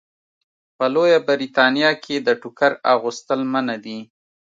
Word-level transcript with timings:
په 0.77 0.85
لویه 0.93 1.19
برېتانیا 1.27 1.91
کې 2.03 2.15
د 2.19 2.29
ټوکر 2.41 2.71
اغوستل 2.93 3.39
منع 3.51 3.77
دي. 3.85 3.99